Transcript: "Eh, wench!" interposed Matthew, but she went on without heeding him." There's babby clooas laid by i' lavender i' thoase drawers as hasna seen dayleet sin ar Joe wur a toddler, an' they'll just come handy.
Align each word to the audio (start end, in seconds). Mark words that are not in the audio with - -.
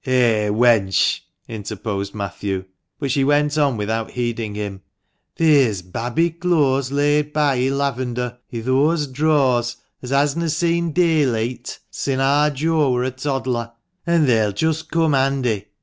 "Eh, 0.03 0.49
wench!" 0.49 1.19
interposed 1.47 2.15
Matthew, 2.15 2.65
but 2.97 3.11
she 3.11 3.23
went 3.23 3.55
on 3.55 3.77
without 3.77 4.09
heeding 4.09 4.55
him." 4.55 4.81
There's 5.37 5.83
babby 5.83 6.31
clooas 6.31 6.91
laid 6.91 7.31
by 7.33 7.59
i' 7.67 7.69
lavender 7.69 8.39
i' 8.51 8.61
thoase 8.63 9.05
drawers 9.05 9.77
as 10.01 10.09
hasna 10.09 10.49
seen 10.49 10.91
dayleet 10.91 11.77
sin 11.91 12.19
ar 12.19 12.49
Joe 12.49 12.89
wur 12.91 13.03
a 13.03 13.11
toddler, 13.11 13.73
an' 14.07 14.25
they'll 14.25 14.53
just 14.53 14.89
come 14.89 15.13
handy. 15.13 15.67